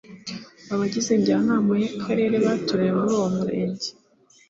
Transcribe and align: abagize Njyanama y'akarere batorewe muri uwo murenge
abagize 0.73 1.11
Njyanama 1.19 1.73
y'akarere 1.83 2.35
batorewe 2.45 2.91
muri 2.99 3.11
uwo 3.17 3.29
murenge 3.37 3.87